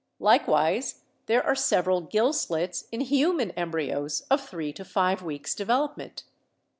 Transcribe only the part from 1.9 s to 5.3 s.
gill slits in human embryos of three to five